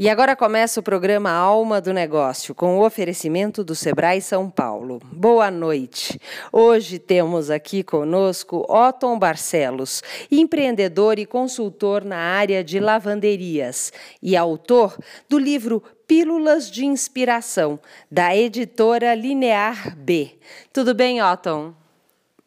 E 0.00 0.08
agora 0.08 0.34
começa 0.34 0.80
o 0.80 0.82
programa 0.82 1.30
Alma 1.30 1.78
do 1.78 1.92
Negócio, 1.92 2.54
com 2.54 2.78
o 2.78 2.86
oferecimento 2.86 3.62
do 3.62 3.74
Sebrae 3.74 4.22
São 4.22 4.48
Paulo. 4.48 4.98
Boa 5.12 5.50
noite. 5.50 6.18
Hoje 6.50 6.98
temos 6.98 7.50
aqui 7.50 7.82
conosco 7.82 8.64
Otton 8.66 9.18
Barcelos, 9.18 10.02
empreendedor 10.30 11.18
e 11.18 11.26
consultor 11.26 12.02
na 12.02 12.16
área 12.16 12.64
de 12.64 12.80
lavanderias 12.80 13.92
e 14.22 14.38
autor 14.38 14.96
do 15.28 15.38
livro 15.38 15.82
Pílulas 16.06 16.70
de 16.70 16.86
Inspiração, 16.86 17.78
da 18.10 18.34
editora 18.34 19.14
Linear 19.14 19.94
B. 19.98 20.30
Tudo 20.72 20.94
bem, 20.94 21.22
Otton? 21.22 21.74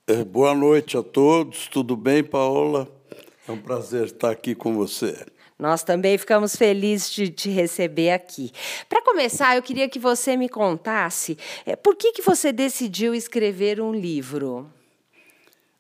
É, 0.08 0.24
boa 0.24 0.56
noite 0.56 0.98
a 0.98 1.04
todos. 1.04 1.68
Tudo 1.68 1.96
bem, 1.96 2.24
Paola? 2.24 2.88
É 3.48 3.52
um 3.52 3.60
prazer 3.60 4.06
estar 4.06 4.32
aqui 4.32 4.56
com 4.56 4.74
você. 4.74 5.16
Nós 5.64 5.82
também 5.82 6.18
ficamos 6.18 6.58
felizes 6.58 7.10
de 7.10 7.30
te 7.30 7.50
receber 7.50 8.12
aqui. 8.12 8.52
Para 8.90 9.02
começar, 9.02 9.56
eu 9.56 9.62
queria 9.62 9.88
que 9.88 9.98
você 9.98 10.36
me 10.36 10.50
contasse 10.50 11.38
é, 11.66 11.74
por 11.74 11.96
que, 11.96 12.12
que 12.12 12.22
você 12.22 12.52
decidiu 12.52 13.16
escrever 13.16 13.80
um 13.80 13.94
livro. 13.94 14.70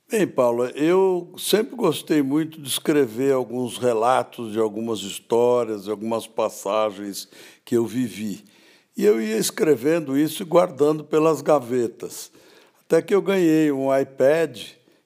Bem, 0.09 0.25
Paula, 0.25 0.69
eu 0.69 1.33
sempre 1.37 1.75
gostei 1.75 2.21
muito 2.21 2.61
de 2.61 2.69
escrever 2.69 3.33
alguns 3.33 3.77
relatos 3.77 4.53
de 4.53 4.59
algumas 4.59 4.99
histórias, 5.01 5.89
algumas 5.89 6.25
passagens 6.25 7.27
que 7.65 7.75
eu 7.75 7.85
vivi. 7.85 8.45
E 8.95 9.03
eu 9.03 9.21
ia 9.21 9.35
escrevendo 9.35 10.17
isso 10.17 10.43
e 10.43 10.45
guardando 10.45 11.03
pelas 11.03 11.41
gavetas. 11.41 12.31
Até 12.85 13.01
que 13.01 13.13
eu 13.13 13.21
ganhei 13.21 13.69
um 13.69 13.93
iPad 13.93 14.61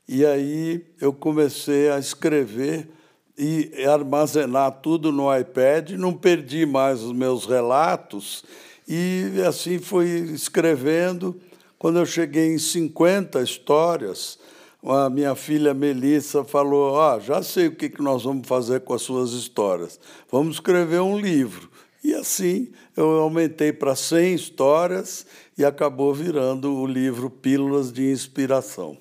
e 0.07 0.23
aí 0.23 0.85
eu 1.01 1.11
comecei 1.11 1.89
a 1.89 1.97
escrever 1.97 2.95
e 3.37 3.71
armazenar 3.85 4.79
tudo 4.81 5.11
no 5.11 5.35
iPad, 5.35 5.91
não 5.91 6.13
perdi 6.13 6.65
mais 6.65 7.03
os 7.03 7.11
meus 7.11 7.45
relatos 7.45 8.43
e 8.87 9.31
assim 9.45 9.79
fui 9.79 10.07
escrevendo. 10.33 11.39
Quando 11.77 11.99
eu 11.99 12.05
cheguei 12.05 12.53
em 12.53 12.57
50 12.57 13.41
histórias, 13.41 14.39
a 14.83 15.09
minha 15.09 15.35
filha 15.35 15.73
Melissa 15.73 16.43
falou: 16.43 16.99
Ah, 16.99 17.19
já 17.19 17.43
sei 17.43 17.67
o 17.67 17.75
que 17.75 17.91
nós 18.01 18.23
vamos 18.23 18.47
fazer 18.47 18.81
com 18.81 18.93
as 18.93 19.01
suas 19.01 19.31
histórias. 19.31 19.99
Vamos 20.31 20.55
escrever 20.55 21.01
um 21.01 21.19
livro. 21.19 21.69
E 22.03 22.13
assim 22.13 22.71
eu 22.95 23.09
aumentei 23.19 23.73
para 23.73 23.95
100 23.95 24.33
histórias 24.33 25.25
e 25.57 25.65
acabou 25.65 26.13
virando 26.13 26.73
o 26.73 26.87
livro 26.87 27.29
Pílulas 27.29 27.91
de 27.91 28.09
Inspiração. 28.09 28.97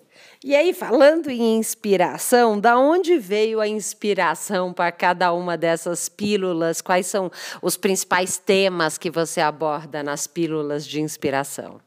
E 0.46 0.54
aí, 0.54 0.72
falando 0.72 1.28
em 1.28 1.56
inspiração, 1.56 2.56
da 2.56 2.78
onde 2.78 3.18
veio 3.18 3.58
a 3.58 3.66
inspiração 3.66 4.72
para 4.72 4.92
cada 4.92 5.32
uma 5.32 5.56
dessas 5.56 6.08
pílulas? 6.08 6.80
Quais 6.80 7.08
são 7.08 7.32
os 7.60 7.76
principais 7.76 8.38
temas 8.38 8.96
que 8.96 9.10
você 9.10 9.40
aborda 9.40 10.04
nas 10.04 10.28
pílulas 10.28 10.86
de 10.86 11.00
inspiração? 11.00 11.80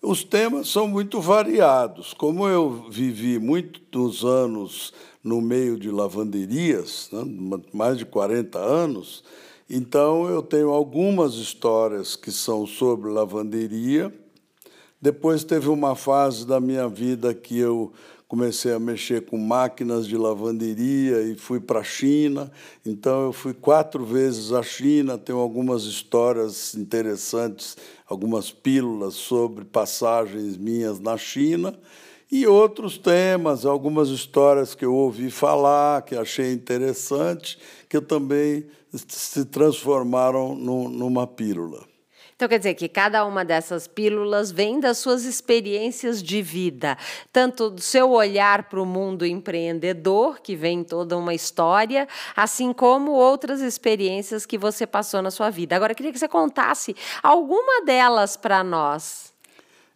Os 0.00 0.24
temas 0.24 0.70
são 0.70 0.88
muito 0.88 1.20
variados. 1.20 2.14
Como 2.14 2.48
eu 2.48 2.86
vivi 2.88 3.38
muitos 3.38 4.24
anos 4.24 4.94
no 5.22 5.42
meio 5.42 5.78
de 5.78 5.90
lavanderias, 5.90 7.10
né, 7.12 7.22
mais 7.70 7.98
de 7.98 8.06
40 8.06 8.58
anos, 8.58 9.22
então 9.68 10.26
eu 10.26 10.40
tenho 10.42 10.70
algumas 10.70 11.34
histórias 11.34 12.16
que 12.16 12.32
são 12.32 12.66
sobre 12.66 13.10
lavanderia 13.10 14.10
depois 15.00 15.44
teve 15.44 15.68
uma 15.68 15.94
fase 15.94 16.46
da 16.46 16.60
minha 16.60 16.88
vida 16.88 17.32
que 17.32 17.58
eu 17.58 17.92
comecei 18.28 18.72
a 18.72 18.78
mexer 18.78 19.24
com 19.24 19.38
máquinas 19.38 20.06
de 20.06 20.16
lavanderia 20.16 21.22
e 21.22 21.34
fui 21.34 21.58
para 21.58 21.80
a 21.80 21.84
China. 21.84 22.52
Então 22.84 23.24
eu 23.24 23.32
fui 23.32 23.54
quatro 23.54 24.04
vezes 24.04 24.52
à 24.52 24.62
China, 24.62 25.16
tenho 25.16 25.38
algumas 25.38 25.84
histórias 25.84 26.74
interessantes, 26.74 27.76
algumas 28.06 28.50
pílulas 28.50 29.14
sobre 29.14 29.64
passagens 29.64 30.58
minhas 30.58 31.00
na 31.00 31.16
China 31.16 31.74
e 32.30 32.46
outros 32.46 32.98
temas, 32.98 33.64
algumas 33.64 34.10
histórias 34.10 34.74
que 34.74 34.84
eu 34.84 34.94
ouvi 34.94 35.30
falar, 35.30 36.02
que 36.02 36.14
achei 36.14 36.52
interessante, 36.52 37.58
que 37.88 37.98
também 38.02 38.66
se 38.92 39.46
transformaram 39.46 40.54
numa 40.54 41.26
pílula. 41.26 41.87
Então, 42.38 42.46
quer 42.46 42.58
dizer 42.58 42.74
que 42.74 42.88
cada 42.88 43.26
uma 43.26 43.44
dessas 43.44 43.88
pílulas 43.88 44.52
vem 44.52 44.78
das 44.78 44.98
suas 44.98 45.24
experiências 45.24 46.22
de 46.22 46.40
vida, 46.40 46.96
tanto 47.32 47.68
do 47.68 47.80
seu 47.80 48.12
olhar 48.12 48.68
para 48.68 48.80
o 48.80 48.86
mundo 48.86 49.26
empreendedor, 49.26 50.38
que 50.40 50.54
vem 50.54 50.84
toda 50.84 51.16
uma 51.16 51.34
história, 51.34 52.06
assim 52.36 52.72
como 52.72 53.10
outras 53.10 53.60
experiências 53.60 54.46
que 54.46 54.56
você 54.56 54.86
passou 54.86 55.20
na 55.20 55.32
sua 55.32 55.50
vida. 55.50 55.74
Agora, 55.74 55.96
queria 55.96 56.12
que 56.12 56.18
você 56.20 56.28
contasse 56.28 56.94
alguma 57.24 57.84
delas 57.84 58.36
para 58.36 58.62
nós. 58.62 59.34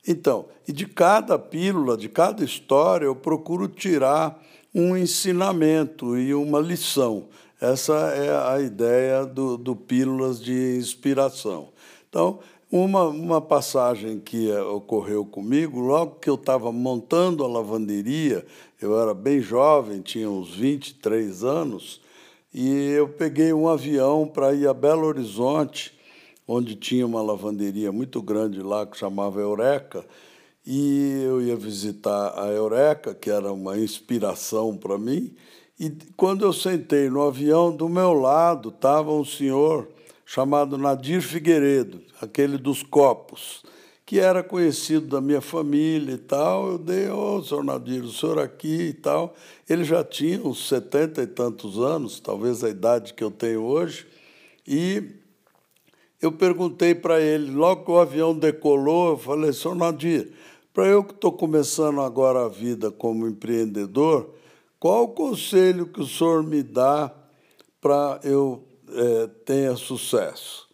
Então, 0.05 0.47
e 0.67 0.73
de 0.73 0.87
cada 0.87 1.39
pílula, 1.39 1.97
de 1.97 2.09
cada 2.09 2.43
história, 2.43 3.05
eu 3.05 3.15
procuro 3.15 3.69
tirar 3.69 4.37
um 4.75 4.97
ensinamento 4.97 6.19
e 6.19 6.35
uma 6.35 6.59
lição. 6.59 7.29
Essa 7.61 7.95
é 8.17 8.53
a 8.53 8.61
ideia 8.61 9.25
do, 9.25 9.57
do 9.57 9.77
Pílulas 9.77 10.43
de 10.43 10.77
Inspiração. 10.77 11.72
Então, 12.13 12.41
uma, 12.71 13.05
uma 13.05 13.41
passagem 13.41 14.21
que 14.21 14.51
eh, 14.51 14.61
ocorreu 14.61 15.25
comigo, 15.25 15.81
logo 15.81 16.17
que 16.17 16.29
eu 16.29 16.35
estava 16.35 16.71
montando 16.71 17.43
a 17.43 17.49
lavanderia, 17.49 18.45
eu 18.83 19.01
era 19.01 19.15
bem 19.15 19.41
jovem, 19.41 20.03
tinha 20.03 20.29
uns 20.29 20.55
23 20.55 21.43
anos, 21.43 22.03
e 22.53 22.69
eu 22.91 23.09
peguei 23.09 23.51
um 23.55 23.67
avião 23.67 24.29
para 24.29 24.53
ir 24.53 24.69
a 24.69 24.75
Belo 24.75 25.07
Horizonte, 25.07 25.99
onde 26.47 26.77
tinha 26.77 27.07
uma 27.07 27.23
lavanderia 27.23 27.91
muito 27.91 28.21
grande 28.21 28.61
lá 28.61 28.85
que 28.85 28.99
chamava 28.99 29.41
Eureka, 29.41 30.05
e 30.67 31.23
eu 31.25 31.41
ia 31.41 31.57
visitar 31.57 32.39
a 32.39 32.49
Eureka, 32.49 33.15
que 33.15 33.31
era 33.31 33.51
uma 33.51 33.79
inspiração 33.79 34.77
para 34.77 34.99
mim. 34.99 35.35
E 35.81 35.91
quando 36.15 36.45
eu 36.45 36.53
sentei 36.53 37.09
no 37.09 37.23
avião, 37.23 37.75
do 37.75 37.89
meu 37.89 38.13
lado 38.13 38.69
estava 38.69 39.11
um 39.11 39.25
senhor 39.25 39.89
chamado 40.25 40.79
Nadir 40.79 41.21
Figueiredo, 41.21 42.01
aquele 42.21 42.57
dos 42.57 42.83
copos, 42.83 43.63
que 44.05 44.19
era 44.19 44.43
conhecido 44.43 45.07
da 45.07 45.21
minha 45.21 45.41
família 45.41 46.15
e 46.15 46.19
tal. 46.19 46.73
Eu 46.73 46.79
dei, 46.79 47.09
ô, 47.09 47.37
oh, 47.37 47.43
senhor 47.43 47.65
Nadir, 47.65 48.03
o 48.03 48.13
senhor 48.13 48.39
aqui 48.39 48.89
e 48.89 48.93
tal. 48.93 49.35
Ele 49.69 49.85
já 49.85 50.05
tinha 50.05 50.41
uns 50.43 50.69
setenta 50.69 51.23
e 51.23 51.27
tantos 51.27 51.79
anos, 51.79 52.21
talvez 52.21 52.63
a 52.63 52.69
idade 52.69 53.15
que 53.15 53.25
eu 53.25 53.31
tenho 53.31 53.63
hoje, 53.63 54.07
e 54.67 55.03
eu 56.21 56.31
perguntei 56.31 56.95
para 56.95 57.21
ele, 57.21 57.51
logo 57.51 57.85
que 57.85 57.91
o 57.91 57.99
avião 57.99 58.37
decolou, 58.37 59.11
eu 59.11 59.19
falei, 59.19 59.53
senhor 59.53 59.75
Nadir, 59.75 60.33
para 60.73 60.87
eu 60.87 61.03
que 61.03 61.13
estou 61.13 61.33
começando 61.33 62.01
agora 62.01 62.47
a 62.47 62.49
vida 62.49 62.91
como 62.91 63.27
empreendedor, 63.27 64.31
qual 64.79 65.05
o 65.05 65.09
conselho 65.09 65.87
que 65.87 66.01
o 66.01 66.07
senhor 66.07 66.43
me 66.43 66.63
dá 66.63 67.13
para 67.81 68.21
eu 68.23 68.63
é, 68.95 69.27
tenha 69.45 69.77
sucesso. 69.77 70.69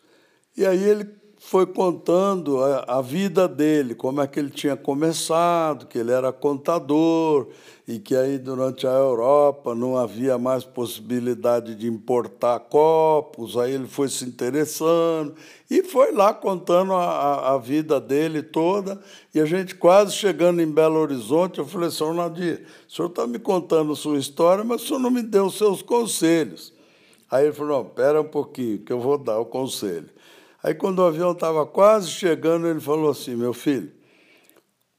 E 0.57 0.67
aí 0.67 0.83
ele 0.83 1.19
foi 1.49 1.65
contando 1.65 2.63
a, 2.63 2.99
a, 2.99 3.01
vida 3.01 3.49
dele, 3.49 3.95
como 3.95 4.21
é 4.21 4.27
que 4.27 4.39
ele 4.39 4.51
tinha 4.51 4.77
começado, 4.77 5.87
que 5.87 5.97
ele 5.97 6.13
era 6.13 6.31
contador 6.31 7.49
e 7.87 7.99
que 7.99 8.15
aí 8.15 8.37
durante 8.37 8.87
a 8.87 8.91
Europa 8.91 9.75
não 9.75 9.97
havia 9.97 10.37
mais 10.37 10.65
possibilidade 10.65 11.75
de 11.75 11.87
importar 11.87 12.59
copos, 12.61 13.57
aí 13.57 13.73
ele 13.73 13.87
foi 13.87 14.09
se 14.09 14.27
interessando 14.27 15.35
e 15.71 15.83
foi 15.83 16.13
lá 16.13 16.35
contando 16.35 16.93
a, 16.93 17.55
a 17.55 17.59
vida 17.59 17.99
dele 17.99 18.43
toda. 18.43 19.01
E 19.35 19.41
a 19.41 19.47
gente 19.47 19.75
quase 19.75 20.13
chegando 20.13 20.61
em 20.61 20.71
Belo 20.71 20.99
Horizonte, 20.99 21.61
eu 21.61 21.67
falei, 21.67 21.91
senhor 21.91 22.13
Nadir, 22.13 22.67
o 22.87 22.93
senhor 22.93 23.09
está 23.09 23.27
me 23.27 23.39
contando 23.39 23.97
sua 23.97 24.19
história, 24.19 24.65
mas 24.65 24.83
o 24.83 24.87
senhor 24.87 24.99
não 24.99 25.11
me 25.11 25.23
deu 25.23 25.49
seus 25.51 25.81
conselhos. 25.81 26.77
Aí 27.31 27.45
ele 27.45 27.53
falou: 27.53 27.85
não, 27.85 27.91
pera 27.91 28.21
um 28.21 28.29
pouquinho, 28.29 28.79
que 28.79 28.93
eu 28.93 29.01
vou 29.01 29.19
dar 29.19 29.39
o 29.39 29.47
conselho. 29.47 30.09
Aí, 30.63 30.75
quando 30.75 30.99
o 30.99 31.05
avião 31.05 31.33
estava 31.33 31.65
quase 31.65 32.11
chegando, 32.11 32.67
ele 32.67 32.81
falou 32.81 33.11
assim: 33.11 33.35
meu 33.37 33.53
filho, 33.53 33.93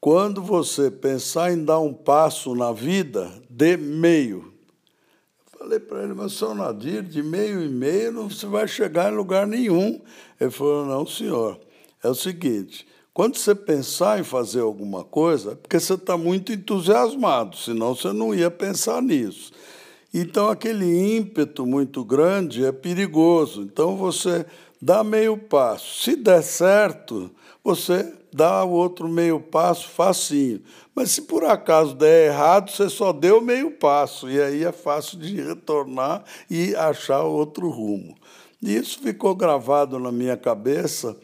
quando 0.00 0.42
você 0.42 0.90
pensar 0.90 1.52
em 1.52 1.64
dar 1.64 1.80
um 1.80 1.92
passo 1.92 2.54
na 2.54 2.72
vida, 2.72 3.30
dê 3.48 3.76
meio. 3.76 4.52
Eu 5.52 5.58
falei 5.58 5.78
para 5.78 6.04
ele, 6.04 6.14
mas 6.14 6.32
senhor 6.32 6.54
Nadir, 6.54 7.02
de 7.02 7.22
meio 7.22 7.62
em 7.62 7.68
meio 7.68 8.10
não 8.10 8.30
você 8.30 8.46
vai 8.46 8.66
chegar 8.66 9.12
em 9.12 9.16
lugar 9.16 9.46
nenhum. 9.46 10.00
Ele 10.40 10.50
falou: 10.50 10.86
não, 10.86 11.06
senhor, 11.06 11.60
é 12.02 12.08
o 12.08 12.14
seguinte. 12.14 12.86
Quando 13.12 13.36
você 13.36 13.54
pensar 13.54 14.18
em 14.18 14.24
fazer 14.24 14.60
alguma 14.60 15.04
coisa, 15.04 15.52
é 15.52 15.54
porque 15.54 15.78
você 15.78 15.94
está 15.94 16.16
muito 16.16 16.52
entusiasmado, 16.52 17.56
senão 17.56 17.94
você 17.94 18.12
não 18.12 18.34
ia 18.34 18.50
pensar 18.50 19.02
nisso. 19.02 19.52
Então, 20.12 20.48
aquele 20.48 21.16
ímpeto 21.16 21.64
muito 21.64 22.04
grande 22.04 22.64
é 22.64 22.72
perigoso. 22.72 23.62
Então, 23.62 23.96
você 23.96 24.44
dá 24.80 25.04
meio 25.04 25.36
passo. 25.36 26.02
Se 26.02 26.16
der 26.16 26.42
certo, 26.42 27.30
você 27.62 28.12
dá 28.32 28.64
o 28.64 28.70
outro 28.70 29.08
meio 29.08 29.40
passo 29.40 29.88
facinho. 29.88 30.62
Mas 30.94 31.12
se 31.12 31.22
por 31.22 31.44
acaso 31.44 31.94
der 31.94 32.28
errado, 32.28 32.70
você 32.70 32.88
só 32.88 33.12
deu 33.12 33.40
meio 33.40 33.70
passo. 33.70 34.28
E 34.28 34.40
aí 34.40 34.64
é 34.64 34.72
fácil 34.72 35.18
de 35.18 35.40
retornar 35.40 36.24
e 36.50 36.74
achar 36.74 37.22
outro 37.22 37.68
rumo. 37.68 38.16
E 38.62 38.76
isso 38.76 38.98
ficou 39.00 39.34
gravado 39.34 39.98
na 39.98 40.12
minha 40.12 40.36
cabeça 40.36 41.16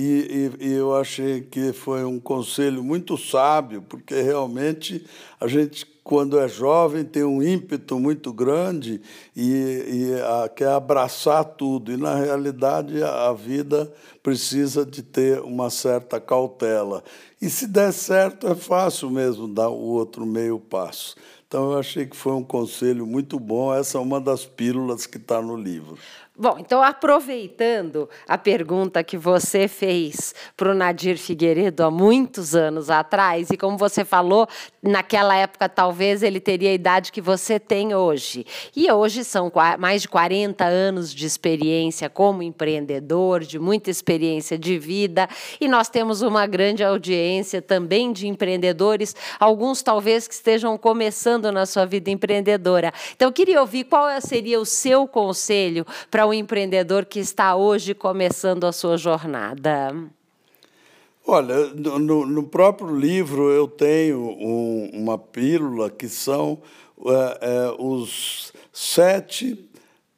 e, 0.00 0.52
e, 0.60 0.66
e, 0.68 0.72
eu 0.74 0.94
achei 0.94 1.40
que 1.40 1.72
foi 1.72 2.04
um 2.04 2.20
conselho 2.20 2.84
muito 2.84 3.18
sábio, 3.18 3.82
porque 3.82 4.14
realmente 4.22 5.04
a 5.40 5.48
gente, 5.48 5.84
quando 6.08 6.40
é 6.40 6.48
jovem, 6.48 7.04
tem 7.04 7.22
um 7.22 7.42
ímpeto 7.42 8.00
muito 8.00 8.32
grande 8.32 8.98
e, 9.36 9.44
e 9.44 10.20
a, 10.22 10.48
quer 10.48 10.70
abraçar 10.70 11.44
tudo. 11.44 11.92
E, 11.92 11.98
na 11.98 12.14
realidade, 12.14 13.02
a, 13.02 13.28
a 13.28 13.34
vida 13.34 13.92
precisa 14.22 14.86
de 14.86 15.02
ter 15.02 15.42
uma 15.42 15.68
certa 15.68 16.18
cautela. 16.18 17.04
E 17.42 17.50
se 17.50 17.66
der 17.66 17.92
certo, 17.92 18.48
é 18.48 18.54
fácil 18.54 19.10
mesmo 19.10 19.46
dar 19.46 19.68
o 19.68 19.82
outro 19.82 20.24
meio 20.24 20.58
passo. 20.58 21.14
Então, 21.46 21.72
eu 21.72 21.78
achei 21.78 22.06
que 22.06 22.16
foi 22.16 22.32
um 22.32 22.42
conselho 22.42 23.06
muito 23.06 23.38
bom. 23.38 23.74
Essa 23.74 23.98
é 23.98 24.00
uma 24.00 24.18
das 24.18 24.46
pílulas 24.46 25.04
que 25.04 25.18
está 25.18 25.42
no 25.42 25.56
livro. 25.56 25.98
Bom, 26.40 26.56
então 26.60 26.80
aproveitando 26.80 28.08
a 28.28 28.38
pergunta 28.38 29.02
que 29.02 29.18
você 29.18 29.66
fez 29.66 30.32
para 30.56 30.70
o 30.70 30.74
Nadir 30.74 31.18
Figueiredo 31.18 31.82
há 31.82 31.90
muitos 31.90 32.54
anos 32.54 32.90
atrás, 32.90 33.50
e 33.50 33.56
como 33.56 33.76
você 33.76 34.04
falou, 34.04 34.46
naquela 34.80 35.34
época 35.34 35.68
talvez 35.68 36.22
ele 36.22 36.38
teria 36.38 36.70
a 36.70 36.74
idade 36.74 37.10
que 37.10 37.20
você 37.20 37.58
tem 37.58 37.92
hoje. 37.92 38.46
E 38.76 38.88
hoje 38.88 39.24
são 39.24 39.50
mais 39.80 40.02
de 40.02 40.08
40 40.08 40.64
anos 40.64 41.12
de 41.12 41.26
experiência 41.26 42.08
como 42.08 42.40
empreendedor, 42.40 43.40
de 43.40 43.58
muita 43.58 43.90
experiência 43.90 44.56
de 44.56 44.78
vida, 44.78 45.28
e 45.60 45.66
nós 45.66 45.88
temos 45.88 46.22
uma 46.22 46.46
grande 46.46 46.84
audiência 46.84 47.60
também 47.60 48.12
de 48.12 48.28
empreendedores, 48.28 49.16
alguns 49.40 49.82
talvez 49.82 50.28
que 50.28 50.34
estejam 50.34 50.78
começando 50.78 51.50
na 51.50 51.66
sua 51.66 51.84
vida 51.84 52.12
empreendedora. 52.12 52.92
Então 53.16 53.26
eu 53.26 53.32
queria 53.32 53.60
ouvir 53.60 53.82
qual 53.82 54.08
seria 54.20 54.60
o 54.60 54.64
seu 54.64 55.08
conselho 55.08 55.84
para 56.08 56.27
um 56.28 56.34
empreendedor 56.34 57.06
que 57.06 57.18
está 57.18 57.56
hoje 57.56 57.94
começando 57.94 58.64
a 58.64 58.72
sua 58.72 58.96
jornada? 58.96 59.94
Olha, 61.26 61.66
no, 61.74 62.24
no 62.24 62.42
próprio 62.42 62.94
livro 62.94 63.50
eu 63.50 63.66
tenho 63.66 64.18
um, 64.18 64.90
uma 64.92 65.18
pílula 65.18 65.90
que 65.90 66.08
são 66.08 66.58
é, 67.06 67.38
é, 67.42 67.74
os 67.78 68.52
sete 68.72 69.68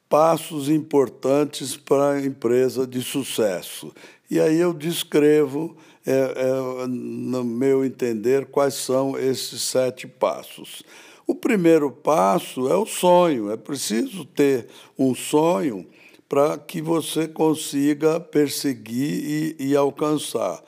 passos 0.07 0.69
importantes 0.69 1.75
para 1.75 2.11
a 2.11 2.25
empresa 2.25 2.85
de 2.85 3.01
sucesso. 3.01 3.93
E 4.29 4.39
aí 4.39 4.57
eu 4.57 4.73
descrevo, 4.73 5.75
é, 6.05 6.11
é, 6.11 6.87
no 6.87 7.43
meu 7.43 7.83
entender, 7.83 8.45
quais 8.45 8.73
são 8.73 9.17
esses 9.17 9.61
sete 9.61 10.07
passos. 10.07 10.83
O 11.27 11.35
primeiro 11.35 11.91
passo 11.91 12.69
é 12.69 12.75
o 12.75 12.85
sonho. 12.85 13.51
É 13.51 13.57
preciso 13.57 14.25
ter 14.25 14.67
um 14.97 15.15
sonho 15.15 15.85
para 16.31 16.57
que 16.57 16.81
você 16.81 17.27
consiga 17.27 18.17
perseguir 18.17 19.55
e, 19.59 19.71
e 19.71 19.75
alcançar. 19.75 20.63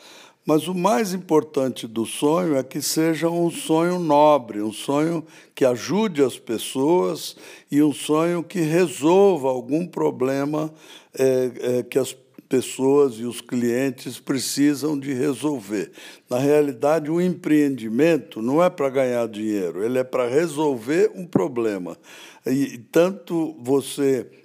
Mas 0.45 0.68
o 0.68 0.75
mais 0.75 1.13
importante 1.13 1.88
do 1.88 2.06
sonho 2.06 2.57
é 2.57 2.63
que 2.63 2.81
seja 2.81 3.30
um 3.30 3.50
sonho 3.50 3.98
nobre, 3.98 4.62
um 4.62 4.74
sonho 4.74 5.25
que 5.56 5.63
ajude 5.63 6.21
as 6.21 6.38
pessoas 6.38 7.38
e 7.71 7.81
um 7.81 7.94
sonho 7.94 8.44
que 8.44 8.60
resolva 8.60 9.48
algum 9.48 9.88
problema 9.88 10.69
é, 11.18 11.51
é, 11.77 11.83
que 11.83 11.98
as 11.98 12.13
pessoas 12.50 13.13
e 13.13 13.24
os 13.24 13.39
clientes 13.39 14.19
precisam 14.19 15.00
de 15.00 15.13
resolver. 15.13 15.94
Na 16.30 16.39
realidade, 16.39 17.10
o 17.10 17.21
empreendimento 17.21 18.42
não 18.42 18.62
é 18.62 18.69
para 18.69 18.89
ganhar 18.89 19.30
dinheiro, 19.30 19.81
ele 19.81 19.98
é 19.98 20.04
para 20.04 20.27
resolver 20.27 21.10
um 21.15 21.25
problema. 21.25 21.98
E 22.45 22.77
tanto 22.92 23.56
você 23.62 24.43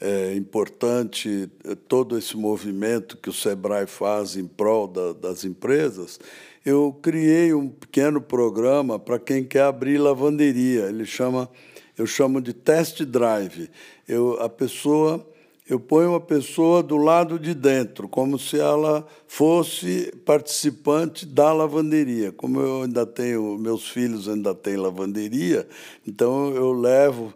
é 0.00 0.34
importante 0.34 1.50
é, 1.62 1.74
todo 1.74 2.16
esse 2.16 2.34
movimento 2.34 3.18
que 3.18 3.28
o 3.28 3.34
SEBRAE 3.34 3.86
faz 3.86 4.34
em 4.34 4.46
prol 4.46 4.88
da, 4.88 5.12
das 5.12 5.44
empresas, 5.44 6.18
eu 6.64 6.96
criei 7.02 7.52
um 7.52 7.68
pequeno 7.68 8.20
programa 8.20 8.98
para 8.98 9.18
quem 9.18 9.44
quer 9.44 9.64
abrir 9.64 9.98
lavanderia. 9.98 10.86
Ele 10.86 11.04
chama, 11.04 11.50
eu 11.96 12.06
chamo 12.06 12.40
de 12.40 12.54
test 12.54 13.02
drive. 13.02 13.68
Eu, 14.08 14.40
a 14.40 14.48
pessoa, 14.48 15.26
eu 15.68 15.78
ponho 15.78 16.14
a 16.14 16.20
pessoa 16.20 16.82
do 16.82 16.96
lado 16.96 17.38
de 17.38 17.54
dentro, 17.54 18.08
como 18.08 18.38
se 18.38 18.58
ela 18.58 19.06
fosse 19.26 20.12
participante 20.24 21.26
da 21.26 21.52
lavanderia. 21.52 22.32
Como 22.32 22.60
eu 22.60 22.82
ainda 22.82 23.04
tenho, 23.04 23.58
meus 23.58 23.88
filhos 23.88 24.28
ainda 24.28 24.54
têm 24.54 24.76
lavanderia, 24.76 25.66
então 26.06 26.54
eu 26.54 26.72
levo 26.72 27.32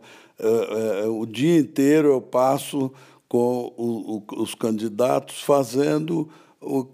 o 1.11 1.27
dia 1.27 1.59
inteiro 1.59 2.09
eu 2.09 2.21
passo 2.21 2.91
com 3.29 4.23
os 4.37 4.55
candidatos 4.55 5.43
fazendo 5.43 6.29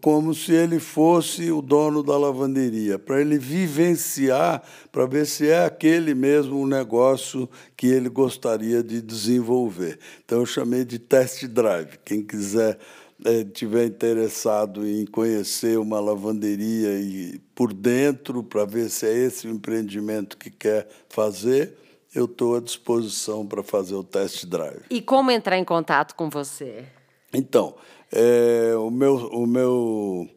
como 0.01 0.35
se 0.35 0.53
ele 0.53 0.81
fosse 0.81 1.51
o 1.53 1.63
dono 1.63 2.03
da 2.03 2.17
lavanderia, 2.19 2.99
para 2.99 3.21
ele 3.21 3.39
vivenciar, 3.39 4.63
para 4.91 5.07
ver 5.07 5.27
se 5.27 5.49
é 5.49 5.65
aquele 5.65 6.15
mesmo 6.15 6.67
negócio 6.67 7.49
que 7.77 7.87
ele 7.87 8.09
gostaria 8.09 8.83
de 8.83 9.01
desenvolver. 9.01 9.99
Então 10.25 10.41
eu 10.41 10.47
chamei 10.47 10.85
de 10.85 10.99
test 10.99 11.45
drive. 11.47 11.99
Quem 12.05 12.23
quiser 12.23 12.79
é, 13.25 13.45
tiver 13.45 13.87
interessado 13.87 14.87
em 14.87 15.05
conhecer 15.07 15.79
uma 15.79 16.01
lavanderia 16.01 16.99
e 16.99 17.41
por 17.55 17.73
dentro 17.73 18.43
para 18.43 18.65
ver 18.65 18.89
se 18.91 19.07
é 19.07 19.15
esse 19.15 19.47
o 19.47 19.51
empreendimento 19.51 20.37
que 20.37 20.51
quer 20.51 20.89
fazer, 21.09 21.75
eu 22.15 22.25
estou 22.25 22.57
à 22.57 22.61
disposição 22.61 23.47
para 23.47 23.63
fazer 23.63 23.95
o 23.95 24.03
test 24.03 24.45
drive. 24.47 24.83
E 24.91 25.01
como 25.01 25.31
entrar 25.31 25.59
em 25.59 25.65
contato 25.65 26.15
com 26.15 26.29
você? 26.29 26.85
Então, 27.33 27.75
é, 28.13 28.75
o 28.77 28.91
meu, 28.91 29.15
o 29.29 29.47
meu 29.47 30.29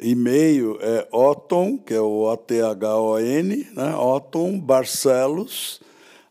e-mail 0.00 0.78
é 0.80 1.08
oton, 1.10 1.76
que 1.78 1.94
é 1.94 2.00
o 2.00 2.22
O-T-H-O-N, 2.32 3.68
né? 3.74 3.96
oton 3.96 4.58
Barcelos, 4.60 5.80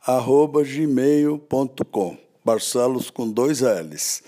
arroba 0.05 0.63
gmail.com. 0.63 2.17
Barcelos 2.43 3.09
com 3.09 3.29
dois 3.29 3.61
L's. 3.61 4.23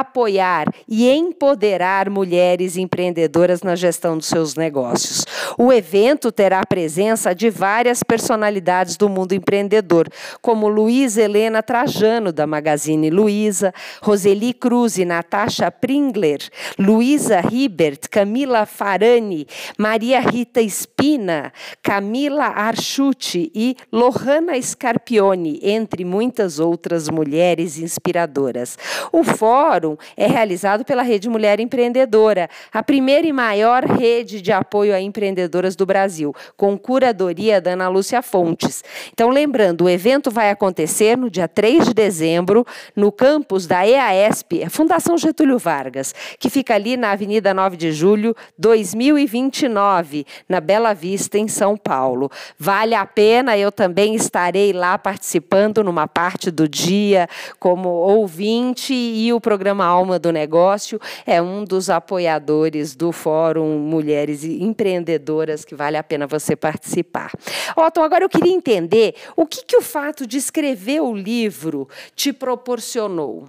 apoiar 0.00 0.72
e 0.88 1.10
empoderar 1.10 2.08
mulheres 2.08 2.78
empreendedoras 2.78 3.62
na 3.62 3.76
gestão 3.76 4.16
dos 4.16 4.26
seus 4.26 4.54
negócios. 4.54 5.26
O 5.58 5.70
evento 5.70 6.32
terá 6.32 6.60
a 6.60 6.66
presença 6.66 7.34
de 7.34 7.50
várias 7.50 8.02
personalidades 8.02 8.96
do 8.96 9.08
mundo 9.08 9.34
empreendedor, 9.34 10.08
como 10.40 10.66
Luísa 10.66 11.20
Helena 11.20 11.62
Trajano, 11.62 12.32
da 12.32 12.46
Magazine 12.46 13.10
Luiza, 13.10 13.74
Roseli 14.00 14.54
Cruz 14.54 14.96
e 14.96 15.04
Natasha 15.04 15.70
Pringler, 15.70 16.40
Luísa 16.78 17.40
Ribert, 17.40 18.08
Camila 18.10 18.64
Farani, 18.64 19.46
Maria 19.76 20.20
Rita 20.20 20.62
Espina, 20.62 21.52
Camila 21.82 22.46
Archuti 22.46 23.52
e 23.54 23.76
Lohana 23.92 24.60
Scarpione, 24.60 25.60
entre 25.62 26.02
muitas 26.02 26.58
outras 26.58 27.10
mulheres 27.10 27.78
inspiradoras. 27.78 28.78
O 29.12 29.22
fórum 29.22 29.81
Fórum 29.82 29.96
é 30.16 30.26
realizado 30.26 30.84
pela 30.84 31.02
Rede 31.02 31.28
Mulher 31.28 31.58
Empreendedora, 31.58 32.48
a 32.72 32.82
primeira 32.82 33.26
e 33.26 33.32
maior 33.32 33.84
rede 33.84 34.40
de 34.40 34.52
apoio 34.52 34.94
a 34.94 35.00
empreendedoras 35.00 35.74
do 35.74 35.84
Brasil, 35.84 36.32
com 36.56 36.78
curadoria 36.78 37.60
da 37.60 37.72
Ana 37.72 37.88
Lúcia 37.88 38.22
Fontes. 38.22 38.84
Então, 39.12 39.28
lembrando, 39.30 39.84
o 39.84 39.88
evento 39.88 40.30
vai 40.30 40.50
acontecer 40.50 41.16
no 41.16 41.28
dia 41.28 41.48
3 41.48 41.86
de 41.86 41.94
dezembro, 41.94 42.64
no 42.94 43.10
campus 43.10 43.66
da 43.66 43.86
EASP, 43.86 44.62
a 44.62 44.70
Fundação 44.70 45.18
Getúlio 45.18 45.58
Vargas, 45.58 46.14
que 46.38 46.48
fica 46.48 46.74
ali 46.74 46.96
na 46.96 47.10
Avenida 47.10 47.52
9 47.52 47.76
de 47.76 47.92
Julho, 47.92 48.36
2029, 48.56 50.24
na 50.48 50.60
Bela 50.60 50.92
Vista, 50.94 51.38
em 51.38 51.48
São 51.48 51.76
Paulo. 51.76 52.30
Vale 52.58 52.94
a 52.94 53.04
pena, 53.04 53.58
eu 53.58 53.72
também 53.72 54.14
estarei 54.14 54.72
lá 54.72 54.96
participando 54.96 55.82
numa 55.82 56.06
parte 56.06 56.50
do 56.50 56.68
dia 56.68 57.28
como 57.58 57.88
ouvinte 57.88 58.92
e 58.94 59.32
o 59.32 59.40
programa 59.40 59.71
programa 59.72 59.84
Alma 59.86 60.18
do 60.18 60.30
Negócio 60.30 61.00
é 61.24 61.40
um 61.40 61.64
dos 61.64 61.88
apoiadores 61.88 62.94
do 62.94 63.10
Fórum 63.10 63.78
Mulheres 63.78 64.44
Empreendedoras, 64.44 65.64
que 65.64 65.74
vale 65.74 65.96
a 65.96 66.02
pena 66.02 66.26
você 66.26 66.54
participar. 66.54 67.32
Otto, 67.74 68.02
agora 68.02 68.24
eu 68.24 68.28
queria 68.28 68.52
entender 68.52 69.14
o 69.34 69.46
que, 69.46 69.64
que 69.64 69.76
o 69.76 69.80
fato 69.80 70.26
de 70.26 70.36
escrever 70.36 71.00
o 71.00 71.14
livro 71.14 71.88
te 72.14 72.32
proporcionou. 72.32 73.48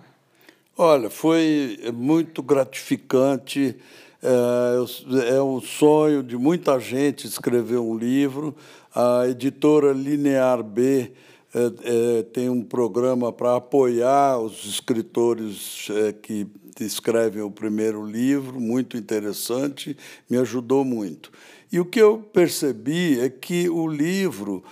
Olha, 0.77 1.09
foi 1.09 1.77
muito 1.93 2.41
gratificante. 2.41 3.75
É, 4.21 5.35
é 5.35 5.41
um 5.41 5.59
sonho 5.59 6.23
de 6.23 6.37
muita 6.37 6.79
gente 6.79 7.27
escrever 7.27 7.79
um 7.79 7.97
livro. 7.97 8.55
A 8.95 9.27
editora 9.27 9.91
Linear 9.91 10.63
B 10.63 11.11
é, 11.53 12.19
é, 12.19 12.23
tem 12.23 12.49
um 12.49 12.63
programa 12.63 13.31
para 13.31 13.55
apoiar 13.55 14.39
os 14.39 14.65
escritores 14.65 15.87
é, 15.91 16.11
que 16.11 16.47
escrevem 16.79 17.43
o 17.43 17.51
primeiro 17.51 18.03
livro, 18.05 18.59
muito 18.59 18.97
interessante, 18.97 19.95
me 20.29 20.37
ajudou 20.37 20.83
muito. 20.83 21.31
E 21.71 21.79
o 21.79 21.85
que 21.85 21.99
eu 21.99 22.17
percebi 22.17 23.19
é 23.19 23.29
que 23.29 23.69
o 23.69 23.87
livro, 23.87 24.63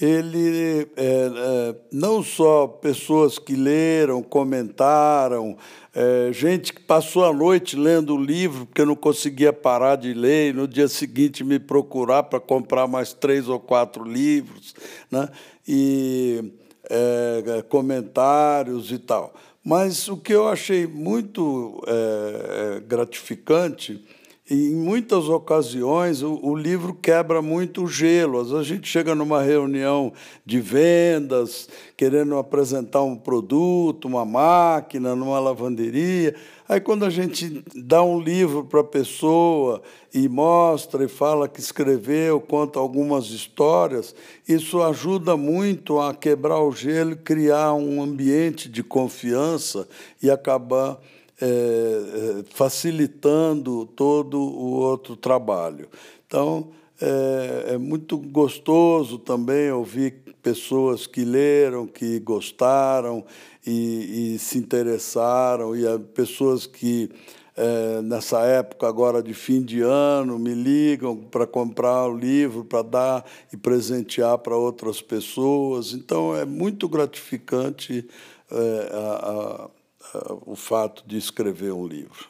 ele 0.00 0.88
é, 0.96 1.06
é, 1.06 1.76
não 1.92 2.22
só 2.22 2.66
pessoas 2.66 3.38
que 3.38 3.56
leram, 3.56 4.22
comentaram, 4.22 5.56
é, 5.92 6.32
gente 6.32 6.72
que 6.72 6.80
passou 6.80 7.24
a 7.24 7.32
noite 7.32 7.76
lendo 7.76 8.14
o 8.14 8.22
livro 8.22 8.66
porque 8.66 8.84
não 8.84 8.94
conseguia 8.94 9.52
parar 9.52 9.96
de 9.96 10.14
ler, 10.14 10.50
e 10.50 10.52
no 10.52 10.68
dia 10.68 10.86
seguinte 10.86 11.42
me 11.42 11.58
procurar 11.58 12.24
para 12.24 12.38
comprar 12.38 12.86
mais 12.86 13.12
três 13.12 13.48
ou 13.48 13.58
quatro 13.58 14.04
livros. 14.04 14.74
Né? 15.10 15.28
E 15.72 16.52
é, 16.90 17.62
comentários 17.68 18.90
e 18.90 18.98
tal. 18.98 19.32
Mas 19.64 20.08
o 20.08 20.16
que 20.16 20.34
eu 20.34 20.48
achei 20.48 20.84
muito 20.84 21.80
é, 21.86 22.80
gratificante, 22.80 24.04
em 24.50 24.74
muitas 24.74 25.28
ocasiões 25.28 26.22
o, 26.22 26.40
o, 26.42 26.56
livro 26.56 26.92
quebra 26.92 27.40
muito 27.40 27.84
o 27.84 27.86
gelo. 27.86 28.40
Às 28.40 28.50
vezes 28.50 28.58
a 28.58 28.74
gente 28.74 28.88
chega 28.88 29.14
numa 29.14 29.40
reunião 29.40 30.12
de 30.44 30.60
vendas, 30.60 31.68
querendo 31.96 32.36
apresentar 32.36 33.04
um 33.04 33.14
produto, 33.16 34.08
uma 34.08 34.24
máquina, 34.24 35.14
numa 35.14 35.38
lavanderia. 35.38 36.34
Aí, 36.70 36.80
quando 36.80 37.04
a 37.04 37.10
gente 37.10 37.64
dá 37.74 38.00
um 38.00 38.20
livro 38.20 38.64
para 38.64 38.78
a 38.78 38.84
pessoa 38.84 39.82
e 40.14 40.28
mostra 40.28 41.04
e 41.04 41.08
fala 41.08 41.48
que 41.48 41.58
escreveu, 41.58 42.40
conta 42.40 42.78
algumas 42.78 43.26
histórias, 43.30 44.14
isso 44.46 44.80
ajuda 44.80 45.36
muito 45.36 45.98
a 45.98 46.14
quebrar 46.14 46.60
o 46.60 46.70
gelo, 46.70 47.16
criar 47.16 47.74
um 47.74 48.00
ambiente 48.00 48.68
de 48.68 48.84
confiança 48.84 49.88
e 50.22 50.30
acabar 50.30 51.00
é, 51.42 52.44
facilitando 52.54 53.84
todo 53.86 54.38
o 54.40 54.74
outro 54.74 55.16
trabalho. 55.16 55.88
Então, 56.24 56.68
é, 57.00 57.74
é 57.74 57.78
muito 57.78 58.16
gostoso 58.16 59.18
também 59.18 59.72
ouvir 59.72 60.29
pessoas 60.42 61.06
que 61.06 61.24
leram, 61.24 61.86
que 61.86 62.18
gostaram 62.20 63.24
e, 63.66 64.34
e 64.34 64.38
se 64.38 64.58
interessaram, 64.58 65.76
e 65.76 65.98
pessoas 66.14 66.66
que, 66.66 67.10
é, 67.56 68.00
nessa 68.02 68.40
época 68.40 68.88
agora 68.88 69.22
de 69.22 69.34
fim 69.34 69.62
de 69.62 69.80
ano, 69.82 70.38
me 70.38 70.54
ligam 70.54 71.16
para 71.16 71.46
comprar 71.46 72.06
o 72.06 72.16
livro, 72.16 72.64
para 72.64 72.82
dar 72.82 73.26
e 73.52 73.56
presentear 73.56 74.38
para 74.38 74.56
outras 74.56 75.02
pessoas. 75.02 75.92
Então, 75.92 76.34
é 76.34 76.44
muito 76.44 76.88
gratificante 76.88 78.08
é, 78.50 78.90
a, 78.92 78.96
a, 78.96 79.70
a, 80.18 80.34
o 80.46 80.56
fato 80.56 81.04
de 81.06 81.18
escrever 81.18 81.72
um 81.72 81.86
livro. 81.86 82.29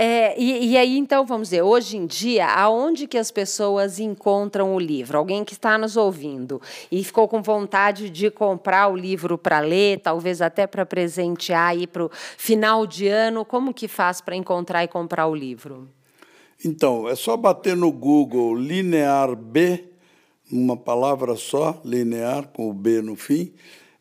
É, 0.00 0.40
e, 0.40 0.70
e, 0.70 0.76
aí, 0.76 0.96
então, 0.96 1.26
vamos 1.26 1.48
dizer, 1.48 1.62
hoje 1.62 1.96
em 1.96 2.06
dia, 2.06 2.46
aonde 2.46 3.08
que 3.08 3.18
as 3.18 3.32
pessoas 3.32 3.98
encontram 3.98 4.72
o 4.72 4.78
livro? 4.78 5.18
Alguém 5.18 5.44
que 5.44 5.54
está 5.54 5.76
nos 5.76 5.96
ouvindo 5.96 6.62
e 6.88 7.02
ficou 7.02 7.26
com 7.26 7.42
vontade 7.42 8.08
de 8.08 8.30
comprar 8.30 8.86
o 8.86 8.96
livro 8.96 9.36
para 9.36 9.58
ler, 9.58 9.98
talvez 9.98 10.40
até 10.40 10.68
para 10.68 10.86
presentear 10.86 11.70
aí 11.70 11.84
para 11.84 12.04
o 12.04 12.10
final 12.36 12.86
de 12.86 13.08
ano, 13.08 13.44
como 13.44 13.74
que 13.74 13.88
faz 13.88 14.20
para 14.20 14.36
encontrar 14.36 14.84
e 14.84 14.86
comprar 14.86 15.26
o 15.26 15.34
livro? 15.34 15.88
Então, 16.64 17.08
é 17.08 17.16
só 17.16 17.36
bater 17.36 17.76
no 17.76 17.90
Google 17.90 18.54
Linear 18.54 19.34
B, 19.34 19.84
uma 20.48 20.76
palavra 20.76 21.34
só, 21.34 21.82
linear, 21.84 22.46
com 22.52 22.70
o 22.70 22.72
B 22.72 23.02
no 23.02 23.16
fim, 23.16 23.52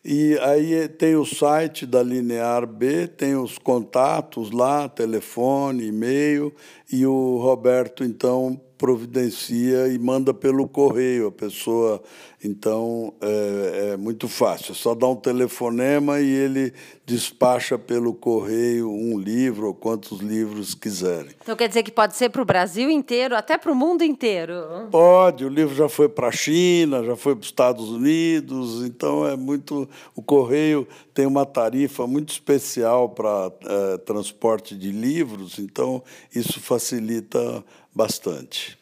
e 0.09 0.39
aí 0.39 0.87
tem 0.87 1.17
o 1.17 1.25
site 1.25 1.85
da 1.85 2.01
Linear 2.01 2.65
B, 2.65 3.09
tem 3.09 3.35
os 3.35 3.57
contatos 3.57 4.51
lá, 4.51 4.87
telefone, 4.87 5.87
e-mail, 5.87 6.55
e 6.89 7.05
o 7.05 7.37
Roberto, 7.39 8.05
então, 8.05 8.57
providencia 8.77 9.87
e 9.87 9.97
manda 9.97 10.33
pelo 10.33 10.67
correio. 10.67 11.27
A 11.27 11.31
pessoa, 11.31 12.01
então, 12.43 13.13
é, 13.21 13.91
é, 13.93 13.97
muito 13.97 14.27
fácil. 14.27 14.71
É 14.71 14.75
só 14.75 14.93
dar 14.93 15.07
um 15.07 15.15
telefonema 15.15 16.19
e 16.19 16.29
ele 16.29 16.73
despacha 17.05 17.79
pelo 17.79 18.13
correio 18.13 18.91
um 18.91 19.17
livro 19.17 19.67
ou 19.67 19.73
quantos 19.73 20.19
livros 20.19 20.75
quiserem. 20.75 21.31
Então 21.41 21.55
quer 21.55 21.69
dizer 21.69 21.81
que 21.81 21.91
pode 21.91 22.17
ser 22.17 22.29
para 22.29 22.41
o 22.41 22.45
Brasil 22.45 22.89
inteiro, 22.89 23.33
até 23.33 23.57
para 23.57 23.71
o 23.71 23.75
mundo 23.75 24.03
inteiro? 24.03 24.53
Pode. 24.91 25.45
O 25.45 25.49
livro 25.49 25.73
já 25.73 25.87
foi 25.87 26.09
para 26.09 26.27
a 26.27 26.31
China, 26.31 27.03
já 27.05 27.15
foi 27.15 27.33
para 27.33 27.43
os 27.43 27.47
Estados 27.47 27.89
Unidos. 27.89 28.83
Então 28.85 29.25
é 29.25 29.37
muito. 29.37 29.87
O 30.13 30.21
correio 30.21 30.85
tem 31.13 31.25
uma 31.25 31.45
tarifa 31.45 32.05
muito 32.05 32.33
especial 32.33 33.09
para 33.09 33.51
é, 33.63 33.97
transporte 33.99 34.75
de 34.75 34.91
livros. 34.91 35.59
Então 35.59 36.03
isso 36.35 36.59
facilita 36.59 37.63
bastante. 37.97 38.77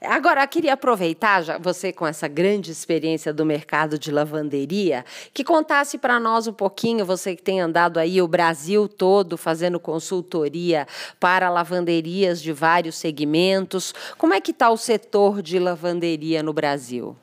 Agora, 0.00 0.42
eu 0.42 0.48
queria 0.48 0.72
aproveitar, 0.72 1.42
já, 1.42 1.58
você 1.58 1.92
com 1.92 2.04
essa 2.04 2.26
grande 2.26 2.72
experiência 2.72 3.32
do 3.32 3.46
mercado 3.46 3.98
de 3.98 4.10
lavanderia, 4.10 5.04
que 5.32 5.44
contasse 5.44 5.96
para 5.96 6.18
nós 6.18 6.48
um 6.48 6.52
pouquinho, 6.52 7.04
você 7.04 7.36
que 7.36 7.42
tem 7.42 7.60
andado 7.60 7.98
aí 7.98 8.20
o 8.20 8.26
Brasil 8.26 8.88
todo 8.88 9.36
fazendo 9.36 9.78
consultoria 9.78 10.88
para 11.20 11.50
lavanderias 11.50 12.42
de 12.42 12.52
vários 12.52 12.96
segmentos. 12.96 13.94
Como 14.18 14.34
é 14.34 14.40
que 14.40 14.50
está 14.50 14.70
o 14.70 14.76
setor 14.76 15.40
de 15.40 15.58
lavanderia 15.58 16.42
no 16.42 16.52
Brasil? 16.52 17.16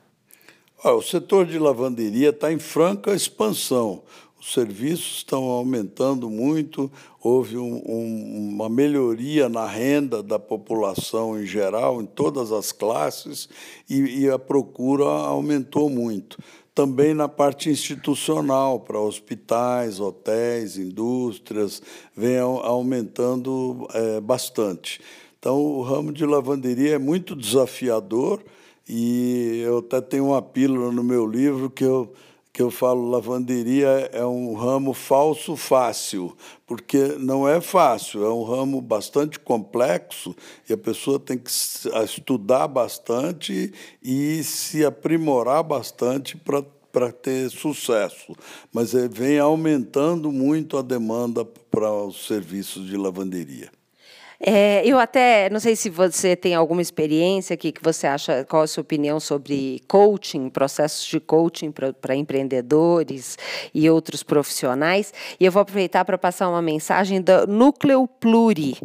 o 0.82 1.02
setor 1.02 1.44
de 1.44 1.58
lavanderia 1.58 2.30
está 2.30 2.50
em 2.50 2.58
franca 2.58 3.12
expansão 3.12 4.02
os 4.40 4.54
serviços 4.54 5.18
estão 5.18 5.44
aumentando 5.44 6.30
muito, 6.30 6.90
houve 7.22 7.58
um, 7.58 7.82
um, 7.86 8.48
uma 8.54 8.70
melhoria 8.70 9.50
na 9.50 9.66
renda 9.66 10.22
da 10.22 10.38
população 10.38 11.38
em 11.38 11.44
geral, 11.44 12.00
em 12.00 12.06
todas 12.06 12.50
as 12.50 12.72
classes, 12.72 13.50
e, 13.88 14.22
e 14.22 14.30
a 14.30 14.38
procura 14.38 15.04
aumentou 15.04 15.90
muito. 15.90 16.38
Também 16.74 17.12
na 17.12 17.28
parte 17.28 17.68
institucional, 17.68 18.80
para 18.80 18.98
hospitais, 18.98 20.00
hotéis, 20.00 20.78
indústrias, 20.78 21.82
vem 22.16 22.38
aumentando 22.38 23.86
é, 23.92 24.20
bastante. 24.22 25.02
Então, 25.38 25.60
o 25.60 25.82
ramo 25.82 26.12
de 26.12 26.24
lavanderia 26.24 26.94
é 26.94 26.98
muito 26.98 27.36
desafiador, 27.36 28.42
e 28.88 29.60
eu 29.64 29.78
até 29.78 30.00
tenho 30.00 30.28
uma 30.28 30.40
pílula 30.40 30.90
no 30.90 31.04
meu 31.04 31.26
livro 31.26 31.68
que 31.68 31.84
eu 31.84 32.10
que 32.52 32.62
eu 32.62 32.70
falo 32.70 33.10
lavanderia 33.10 34.10
é 34.12 34.24
um 34.24 34.54
ramo 34.54 34.92
falso 34.92 35.56
fácil, 35.56 36.36
porque 36.66 37.16
não 37.18 37.48
é 37.48 37.60
fácil, 37.60 38.24
é 38.24 38.32
um 38.32 38.42
ramo 38.42 38.80
bastante 38.80 39.38
complexo 39.38 40.34
e 40.68 40.72
a 40.72 40.78
pessoa 40.78 41.18
tem 41.18 41.38
que 41.38 41.50
estudar 41.50 42.66
bastante 42.68 43.72
e 44.02 44.42
se 44.42 44.84
aprimorar 44.84 45.62
bastante 45.62 46.36
para 46.36 46.64
para 46.92 47.12
ter 47.12 47.48
sucesso, 47.50 48.34
mas 48.72 48.94
é, 48.94 49.06
vem 49.06 49.38
aumentando 49.38 50.32
muito 50.32 50.76
a 50.76 50.82
demanda 50.82 51.44
para 51.44 51.92
os 51.92 52.26
serviços 52.26 52.86
de 52.86 52.96
lavanderia. 52.96 53.70
É, 54.42 54.82
eu 54.86 54.98
até, 54.98 55.50
não 55.50 55.60
sei 55.60 55.76
se 55.76 55.90
você 55.90 56.34
tem 56.34 56.54
alguma 56.54 56.80
experiência 56.80 57.52
aqui 57.52 57.70
que 57.70 57.82
você 57.82 58.06
acha, 58.06 58.42
qual 58.48 58.62
a 58.62 58.66
sua 58.66 58.80
opinião 58.80 59.20
sobre 59.20 59.82
coaching, 59.86 60.48
processos 60.48 61.04
de 61.04 61.20
coaching 61.20 61.70
para 62.00 62.16
empreendedores 62.16 63.36
e 63.74 63.90
outros 63.90 64.22
profissionais. 64.22 65.12
E 65.38 65.44
eu 65.44 65.52
vou 65.52 65.60
aproveitar 65.60 66.06
para 66.06 66.16
passar 66.16 66.48
uma 66.48 66.62
mensagem 66.62 67.20
do 67.20 67.46
Núcleo 67.46 68.08
Pluri. 68.18 68.78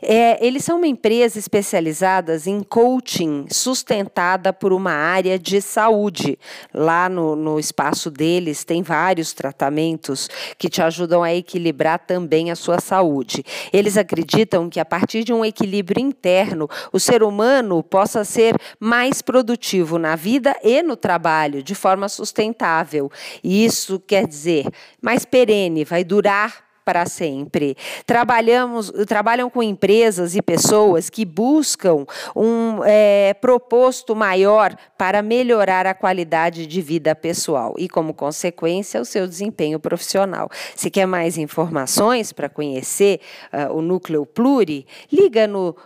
É, 0.00 0.44
eles 0.46 0.64
são 0.64 0.76
uma 0.76 0.86
empresa 0.86 1.40
especializada 1.40 2.36
em 2.46 2.62
coaching 2.62 3.46
sustentada 3.50 4.52
por 4.52 4.72
uma 4.72 4.92
área 4.92 5.36
de 5.36 5.60
saúde. 5.60 6.38
Lá 6.72 7.08
no, 7.08 7.34
no 7.34 7.58
espaço 7.58 8.12
deles 8.12 8.62
tem 8.62 8.80
vários 8.80 9.32
tratamentos 9.32 10.28
que 10.56 10.68
te 10.68 10.80
ajudam 10.80 11.24
a 11.24 11.34
equilibrar 11.34 11.98
também 11.98 12.52
a 12.52 12.54
sua 12.54 12.78
saúde. 12.78 13.44
Eles 13.72 13.96
acreditam 13.96 14.70
que 14.70 14.78
a 14.78 14.84
partir 15.00 15.24
de 15.24 15.32
um 15.32 15.42
equilíbrio 15.42 16.02
interno, 16.02 16.68
o 16.92 17.00
ser 17.00 17.22
humano 17.22 17.82
possa 17.82 18.22
ser 18.22 18.54
mais 18.78 19.22
produtivo 19.22 19.98
na 19.98 20.14
vida 20.14 20.54
e 20.62 20.82
no 20.82 20.94
trabalho, 20.94 21.62
de 21.62 21.74
forma 21.74 22.06
sustentável. 22.06 23.10
E 23.42 23.64
isso 23.64 23.98
quer 23.98 24.26
dizer 24.26 24.66
mais 25.00 25.24
perene, 25.24 25.84
vai 25.86 26.04
durar 26.04 26.69
para 26.90 27.06
sempre. 27.06 27.76
Trabalhamos, 28.04 28.90
trabalham 29.06 29.48
com 29.48 29.62
empresas 29.62 30.34
e 30.34 30.42
pessoas 30.42 31.08
que 31.08 31.24
buscam 31.24 32.04
um 32.34 32.80
é, 32.84 33.32
proposto 33.34 34.16
maior 34.16 34.74
para 34.98 35.22
melhorar 35.22 35.86
a 35.86 35.94
qualidade 35.94 36.66
de 36.66 36.82
vida 36.82 37.14
pessoal 37.14 37.76
e, 37.78 37.88
como 37.88 38.12
consequência, 38.12 39.00
o 39.00 39.04
seu 39.04 39.28
desempenho 39.28 39.78
profissional. 39.78 40.50
Se 40.74 40.90
quer 40.90 41.06
mais 41.06 41.38
informações 41.38 42.32
para 42.32 42.48
conhecer 42.48 43.20
uh, 43.52 43.72
o 43.72 43.80
Núcleo 43.80 44.26
Pluri, 44.26 44.84
liga 45.12 45.46
no 45.46 45.76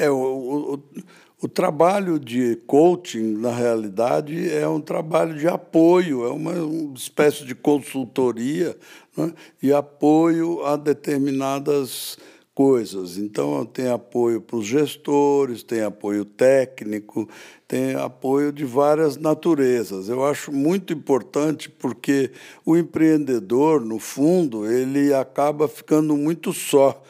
É, 0.01 0.11
o, 0.11 0.17
o, 0.75 0.83
o 1.43 1.49
trabalho 1.49 2.19
de 2.19 2.57
coaching, 2.67 3.35
na 3.37 3.51
realidade, 3.51 4.51
é 4.51 4.69
um 4.69 4.81
trabalho 4.81 5.39
de 5.39 5.47
apoio, 5.47 6.25
é 6.25 6.31
uma, 6.31 6.53
uma 6.53 6.95
espécie 6.95 7.45
de 7.45 7.55
consultoria 7.55 8.77
né, 9.17 9.33
e 9.63 9.73
apoio 9.73 10.65
a 10.65 10.77
determinadas 10.77 12.19
coisas. 12.55 13.17
Então, 13.17 13.65
tem 13.65 13.89
apoio 13.89 14.41
para 14.41 14.57
os 14.57 14.67
gestores, 14.67 15.63
tem 15.63 15.83
apoio 15.83 16.27
técnico, 16.27 17.27
tem 17.67 17.95
apoio 17.95 18.53
de 18.53 18.65
várias 18.67 19.17
naturezas. 19.17 20.11
Eu 20.11 20.25
acho 20.25 20.53
muito 20.53 20.93
importante 20.93 21.71
porque 21.71 22.33
o 22.67 22.77
empreendedor, 22.77 23.81
no 23.81 23.99
fundo, 23.99 24.71
ele 24.71 25.15
acaba 25.15 25.69
ficando 25.69 26.17
muito 26.17 26.53
só, 26.53 27.03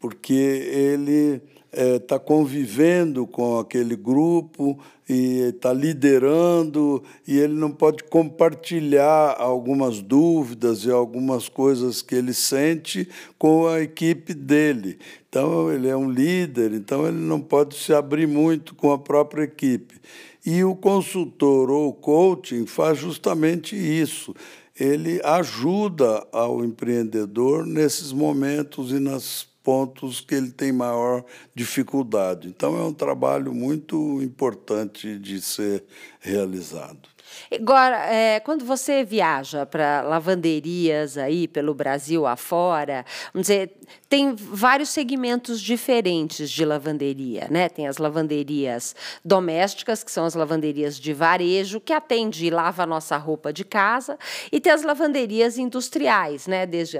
porque 0.00 0.32
ele 0.32 1.40
está 1.76 2.18
tá 2.18 2.18
convivendo 2.18 3.26
com 3.26 3.58
aquele 3.58 3.94
grupo 3.94 4.78
e 5.08 5.40
está 5.48 5.72
liderando 5.72 7.02
e 7.28 7.36
ele 7.36 7.52
não 7.52 7.70
pode 7.70 8.02
compartilhar 8.04 9.36
algumas 9.38 10.00
dúvidas 10.00 10.84
e 10.84 10.90
algumas 10.90 11.48
coisas 11.48 12.00
que 12.00 12.14
ele 12.14 12.32
sente 12.32 13.08
com 13.38 13.66
a 13.66 13.82
equipe 13.82 14.32
dele. 14.32 14.98
Então 15.28 15.70
ele 15.70 15.88
é 15.88 15.96
um 15.96 16.10
líder, 16.10 16.72
então 16.72 17.06
ele 17.06 17.18
não 17.18 17.40
pode 17.40 17.76
se 17.76 17.92
abrir 17.92 18.26
muito 18.26 18.74
com 18.74 18.90
a 18.90 18.98
própria 18.98 19.42
equipe. 19.42 20.00
E 20.44 20.64
o 20.64 20.74
consultor 20.74 21.70
ou 21.70 21.92
coaching 21.92 22.66
faz 22.66 22.98
justamente 22.98 23.76
isso. 23.76 24.34
Ele 24.78 25.20
ajuda 25.24 26.26
ao 26.32 26.64
empreendedor 26.64 27.66
nesses 27.66 28.12
momentos 28.12 28.92
e 28.92 28.98
nas 28.98 29.46
pontos 29.66 30.20
que 30.20 30.32
ele 30.32 30.52
tem 30.52 30.70
maior 30.70 31.24
dificuldade. 31.52 32.46
Então, 32.46 32.78
é 32.78 32.84
um 32.84 32.94
trabalho 32.94 33.52
muito 33.52 34.22
importante 34.22 35.18
de 35.18 35.42
ser 35.42 35.82
realizado. 36.20 37.08
Agora, 37.52 37.96
é, 38.06 38.38
quando 38.38 38.64
você 38.64 39.02
viaja 39.02 39.66
para 39.66 40.02
lavanderias 40.02 41.18
aí 41.18 41.48
pelo 41.48 41.74
Brasil 41.74 42.26
afora, 42.26 43.04
vamos 43.34 43.48
dizer, 43.48 43.75
tem 44.08 44.34
vários 44.34 44.90
segmentos 44.90 45.60
diferentes 45.60 46.50
de 46.50 46.64
lavanderia, 46.64 47.48
né? 47.50 47.68
Tem 47.68 47.86
as 47.86 47.98
lavanderias 47.98 48.94
domésticas, 49.24 50.04
que 50.04 50.10
são 50.10 50.24
as 50.24 50.34
lavanderias 50.34 50.98
de 50.98 51.12
varejo, 51.12 51.80
que 51.80 51.92
atende 51.92 52.46
e 52.46 52.50
lava 52.50 52.84
a 52.84 52.86
nossa 52.86 53.16
roupa 53.16 53.52
de 53.52 53.64
casa, 53.64 54.18
e 54.52 54.60
tem 54.60 54.72
as 54.72 54.82
lavanderias 54.82 55.58
industriais, 55.58 56.46
né? 56.46 56.66
Desde 56.66 56.98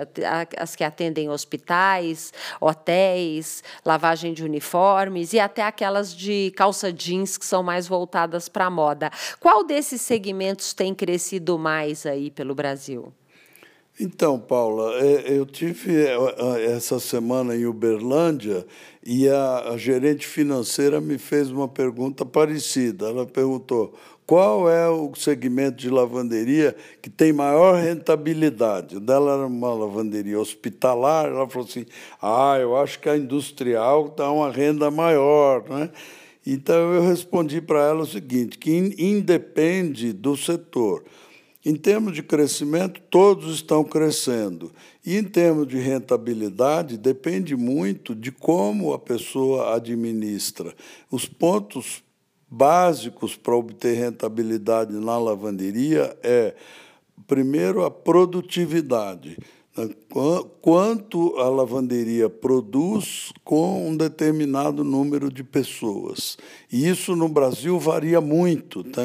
as 0.56 0.74
que 0.74 0.84
atendem 0.84 1.30
hospitais, 1.30 2.32
hotéis, 2.60 3.62
lavagem 3.84 4.32
de 4.32 4.44
uniformes 4.44 5.32
e 5.32 5.38
até 5.40 5.62
aquelas 5.62 6.14
de 6.14 6.52
calça 6.56 6.92
jeans 6.92 7.36
que 7.36 7.46
são 7.46 7.62
mais 7.62 7.86
voltadas 7.86 8.48
para 8.48 8.66
a 8.66 8.70
moda. 8.70 9.10
Qual 9.38 9.64
desses 9.64 10.00
segmentos 10.00 10.74
tem 10.74 10.94
crescido 10.94 11.58
mais 11.58 12.06
aí 12.06 12.30
pelo 12.30 12.54
Brasil? 12.54 13.12
Então, 13.98 14.38
Paula, 14.38 14.92
é, 15.02 15.38
eu 15.38 15.46
tive 15.46 16.04
é, 16.04 16.16
essa 16.66 17.00
semana 17.00 17.56
em 17.56 17.64
Uberlândia 17.64 18.66
e 19.02 19.26
a, 19.26 19.74
gerente 19.78 20.26
financeira 20.26 21.00
me 21.00 21.16
fez 21.16 21.50
uma 21.50 21.66
pergunta 21.66 22.22
parecida. 22.26 23.06
Ela 23.08 23.24
perguntou 23.24 23.94
qual 24.26 24.68
é 24.68 24.86
o 24.86 25.14
segmento 25.14 25.78
de 25.78 25.88
lavanderia 25.88 26.76
que 27.00 27.08
tem 27.08 27.32
maior 27.32 27.76
rentabilidade. 27.76 29.00
Dela 29.00 29.32
era 29.32 29.46
uma 29.46 29.72
lavanderia 29.72 30.38
hospitalar. 30.38 31.26
Ela 31.26 31.48
falou 31.48 31.66
assim: 31.66 31.86
ah, 32.20 32.58
eu 32.60 32.76
acho 32.76 32.98
que 32.98 33.08
a 33.08 33.16
industrial 33.16 34.12
dá 34.14 34.30
uma 34.30 34.50
renda 34.50 34.90
maior. 34.90 35.64
Né? 35.70 35.88
Então, 36.46 36.92
eu 36.92 37.00
respondi 37.00 37.62
para 37.62 37.82
ela 37.82 38.02
o 38.02 38.06
seguinte: 38.06 38.58
que 38.58 38.70
independe 38.98 40.12
do 40.12 40.36
setor. 40.36 41.02
Em 41.68 41.74
termos 41.74 42.14
de 42.14 42.22
crescimento, 42.22 43.00
todos 43.10 43.56
estão 43.56 43.82
crescendo. 43.82 44.70
E 45.04 45.16
em 45.16 45.24
termos 45.24 45.66
de 45.66 45.76
rentabilidade, 45.78 46.96
depende 46.96 47.56
muito 47.56 48.14
de 48.14 48.30
como 48.30 48.92
a 48.92 49.00
pessoa 49.00 49.74
administra. 49.74 50.72
Os 51.10 51.26
pontos 51.26 52.04
básicos 52.48 53.34
para 53.34 53.56
obter 53.56 53.96
rentabilidade 53.96 54.92
na 54.92 55.18
lavanderia 55.18 56.16
é, 56.22 56.54
primeiro, 57.26 57.84
a 57.84 57.90
produtividade 57.90 59.36
quanto 60.62 61.36
a 61.38 61.48
lavanderia 61.48 62.30
produz 62.30 63.32
com 63.44 63.88
um 63.88 63.96
determinado 63.96 64.82
número 64.82 65.30
de 65.30 65.44
pessoas. 65.44 66.38
E 66.72 66.88
isso 66.88 67.14
no 67.14 67.28
Brasil 67.28 67.78
varia 67.78 68.20
muito. 68.20 68.82
Tá? 68.82 69.02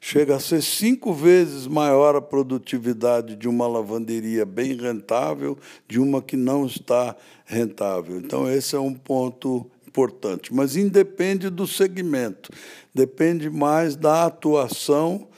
Chega 0.00 0.36
a 0.36 0.40
ser 0.40 0.62
cinco 0.62 1.14
vezes 1.14 1.66
maior 1.66 2.14
a 2.14 2.20
produtividade 2.20 3.36
de 3.36 3.48
uma 3.48 3.66
lavanderia 3.66 4.44
bem 4.44 4.76
rentável 4.76 5.56
de 5.88 5.98
uma 5.98 6.20
que 6.20 6.36
não 6.36 6.66
está 6.66 7.16
rentável. 7.46 8.18
Então, 8.18 8.50
esse 8.50 8.76
é 8.76 8.80
um 8.80 8.94
ponto 8.94 9.66
importante. 9.86 10.54
Mas 10.54 10.76
independe 10.76 11.48
do 11.50 11.66
segmento, 11.66 12.50
depende 12.94 13.48
mais 13.48 13.96
da 13.96 14.26
atuação 14.26 15.28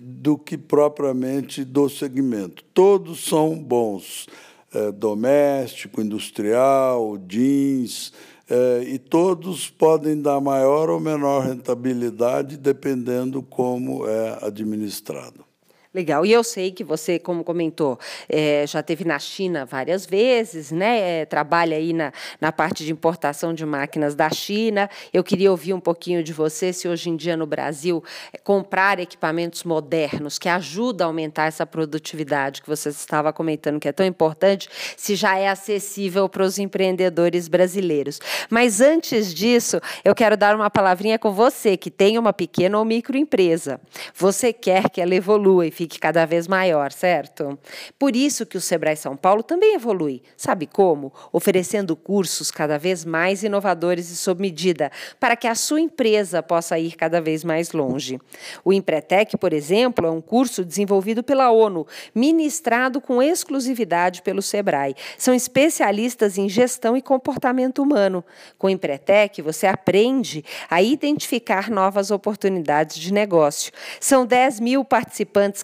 do 0.00 0.38
que 0.38 0.56
propriamente 0.56 1.64
do 1.64 1.88
segmento. 1.88 2.64
Todos 2.72 3.24
são 3.24 3.56
bons, 3.58 4.26
é, 4.72 4.92
doméstico, 4.92 6.00
industrial, 6.00 7.18
jeans, 7.26 8.12
é, 8.48 8.82
e 8.84 8.98
todos 8.98 9.68
podem 9.70 10.20
dar 10.20 10.40
maior 10.40 10.90
ou 10.90 11.00
menor 11.00 11.44
rentabilidade 11.44 12.56
dependendo 12.56 13.42
como 13.42 14.06
é 14.06 14.38
administrado. 14.42 15.51
Legal. 15.94 16.24
E 16.24 16.32
eu 16.32 16.42
sei 16.42 16.72
que 16.72 16.82
você, 16.82 17.18
como 17.18 17.44
comentou, 17.44 17.98
é, 18.26 18.64
já 18.66 18.82
teve 18.82 19.04
na 19.04 19.18
China 19.18 19.66
várias 19.66 20.06
vezes, 20.06 20.70
né? 20.70 21.20
É, 21.20 21.26
trabalha 21.26 21.76
aí 21.76 21.92
na, 21.92 22.10
na 22.40 22.50
parte 22.50 22.82
de 22.82 22.90
importação 22.90 23.52
de 23.52 23.66
máquinas 23.66 24.14
da 24.14 24.30
China. 24.30 24.88
Eu 25.12 25.22
queria 25.22 25.50
ouvir 25.50 25.74
um 25.74 25.80
pouquinho 25.80 26.22
de 26.22 26.32
você 26.32 26.72
se 26.72 26.88
hoje 26.88 27.10
em 27.10 27.16
dia 27.16 27.36
no 27.36 27.44
Brasil 27.44 28.02
é, 28.32 28.38
comprar 28.38 28.98
equipamentos 29.00 29.64
modernos 29.64 30.38
que 30.38 30.48
ajudam 30.48 31.08
a 31.08 31.10
aumentar 31.10 31.44
essa 31.44 31.66
produtividade 31.66 32.62
que 32.62 32.68
você 32.70 32.88
estava 32.88 33.30
comentando 33.30 33.78
que 33.78 33.88
é 33.88 33.92
tão 33.92 34.06
importante, 34.06 34.70
se 34.96 35.14
já 35.14 35.36
é 35.36 35.50
acessível 35.50 36.26
para 36.26 36.42
os 36.42 36.58
empreendedores 36.58 37.48
brasileiros. 37.48 38.18
Mas 38.48 38.80
antes 38.80 39.34
disso, 39.34 39.78
eu 40.02 40.14
quero 40.14 40.38
dar 40.38 40.56
uma 40.56 40.70
palavrinha 40.70 41.18
com 41.18 41.32
você 41.32 41.76
que 41.76 41.90
tem 41.90 42.16
uma 42.16 42.32
pequena 42.32 42.78
ou 42.78 42.84
microempresa. 42.84 43.78
Você 44.14 44.54
quer 44.54 44.88
que 44.88 44.98
ela 44.98 45.14
evolua 45.14 45.66
e 45.66 45.70
fique 45.70 45.81
cada 45.86 46.24
vez 46.24 46.46
maior, 46.46 46.92
certo? 46.92 47.58
Por 47.98 48.16
isso 48.16 48.46
que 48.46 48.56
o 48.56 48.60
Sebrae 48.60 48.96
São 48.96 49.16
Paulo 49.16 49.42
também 49.42 49.74
evolui. 49.74 50.22
Sabe 50.36 50.66
como? 50.66 51.12
Oferecendo 51.32 51.94
cursos 51.96 52.50
cada 52.50 52.78
vez 52.78 53.04
mais 53.04 53.42
inovadores 53.42 54.10
e 54.10 54.16
sob 54.16 54.40
medida, 54.40 54.90
para 55.18 55.36
que 55.36 55.46
a 55.46 55.54
sua 55.54 55.80
empresa 55.80 56.42
possa 56.42 56.78
ir 56.78 56.96
cada 56.96 57.20
vez 57.20 57.44
mais 57.44 57.72
longe. 57.72 58.18
O 58.64 58.72
Empretec, 58.72 59.36
por 59.36 59.52
exemplo, 59.52 60.06
é 60.06 60.10
um 60.10 60.20
curso 60.20 60.64
desenvolvido 60.64 61.22
pela 61.22 61.50
ONU, 61.50 61.86
ministrado 62.14 63.00
com 63.00 63.22
exclusividade 63.22 64.22
pelo 64.22 64.42
Sebrae. 64.42 64.94
São 65.16 65.34
especialistas 65.34 66.38
em 66.38 66.48
gestão 66.48 66.96
e 66.96 67.02
comportamento 67.02 67.82
humano. 67.82 68.24
Com 68.58 68.66
o 68.66 68.70
Empretec, 68.70 69.40
você 69.42 69.66
aprende 69.66 70.44
a 70.68 70.82
identificar 70.82 71.70
novas 71.70 72.10
oportunidades 72.10 72.96
de 72.96 73.12
negócio. 73.12 73.72
São 74.00 74.26
10 74.26 74.60
mil 74.60 74.84
participantes 74.84 75.62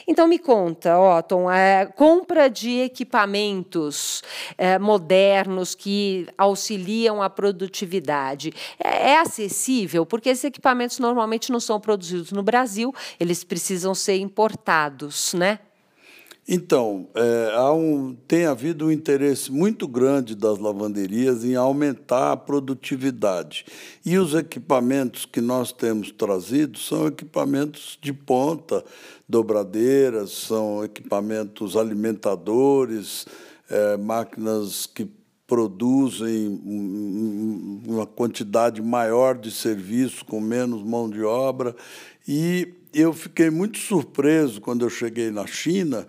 Então 0.07 0.29
me 0.29 0.39
conta, 0.39 0.97
Otton, 0.99 1.49
a 1.49 1.87
compra 2.19 2.51
de 2.51 2.81
equipamentos 2.81 4.23
é, 4.57 4.77
modernos 4.77 5.75
que 5.75 6.27
auxiliam 6.37 7.23
a 7.23 7.31
produtividade 7.31 8.53
é, 8.83 9.11
é 9.11 9.21
acessível? 9.21 10.05
Porque 10.05 10.29
esses 10.29 10.45
equipamentos 10.45 10.99
normalmente 10.99 11.53
não 11.53 11.61
são 11.61 11.79
produzidos 11.79 12.33
no 12.33 12.43
Brasil, 12.43 12.93
eles 13.21 13.45
precisam 13.45 13.95
ser 13.95 14.19
importados, 14.19 15.33
né? 15.35 15.61
Então, 16.51 17.07
é, 17.15 17.61
um, 17.73 18.17
tem 18.27 18.47
havido 18.47 18.87
um 18.87 18.91
interesse 18.91 19.53
muito 19.53 19.87
grande 19.87 20.35
das 20.35 20.59
lavanderias 20.59 21.45
em 21.45 21.55
aumentar 21.55 22.33
a 22.33 22.37
produtividade. 22.39 23.67
E 24.03 24.17
os 24.17 24.33
equipamentos 24.33 25.27
que 25.27 25.43
nós 25.43 25.73
temos 25.73 26.11
trazido 26.11 26.79
são 26.79 27.07
equipamentos 27.07 27.99
de 28.01 28.15
ponta, 28.15 28.83
dobradeiras, 29.29 30.31
são 30.31 30.83
equipamentos 30.83 31.77
alimentadores, 31.77 33.27
é, 33.69 33.99
máquinas 33.99 34.87
que 34.87 35.07
produzem 35.47 36.61
uma 37.87 38.07
quantidade 38.07 38.81
maior 38.81 39.37
de 39.37 39.51
serviço 39.51 40.25
com 40.25 40.41
menos 40.41 40.83
mão 40.83 41.11
de 41.11 41.23
obra. 41.23 41.77
E 42.27 42.73
eu 42.93 43.13
fiquei 43.13 43.51
muito 43.51 43.79
surpreso 43.79 44.61
quando 44.61 44.85
eu 44.85 44.91
cheguei 44.91 45.31
na 45.31 45.47
China 45.47 46.07